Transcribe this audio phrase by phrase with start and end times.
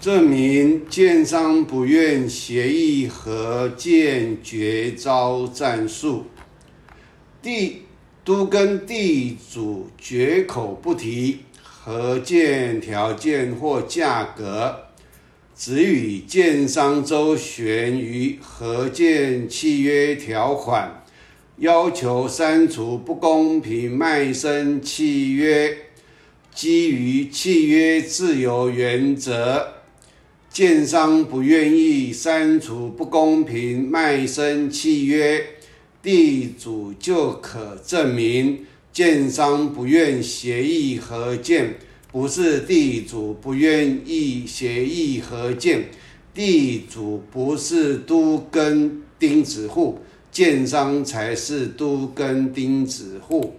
[0.00, 6.26] 证明建商不愿协议和建绝招战术，
[7.42, 7.82] 地
[8.24, 14.84] 都跟地主绝口不提合建条件或价格，
[15.56, 21.02] 只与建商周旋于合建契约条款，
[21.56, 25.76] 要求删除不公平卖身契约，
[26.54, 29.77] 基于契约自由原则。
[30.50, 35.44] 建商不愿意删除不公平卖身契约，
[36.02, 41.76] 地主就可证明建商不愿协议合建，
[42.10, 45.90] 不是地主不愿意协议合建，
[46.34, 50.00] 地主不是都跟钉子户，
[50.32, 53.54] 建商才是都跟钉子户。